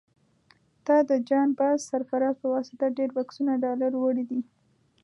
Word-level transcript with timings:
تا 0.85 0.95
د 1.09 1.11
جان 1.29 1.49
باز 1.57 1.77
سرفراز 1.91 2.35
په 2.41 2.47
واسطه 2.53 2.85
ډېر 2.97 3.09
بکسونه 3.17 3.53
ډالر 3.63 3.91
وړي 3.97 4.23
دي. 4.29 4.41